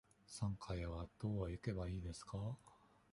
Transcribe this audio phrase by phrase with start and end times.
[0.25, 2.57] 三階へはどう行けばいいですか。